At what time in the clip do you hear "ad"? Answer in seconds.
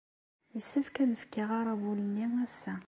1.03-1.11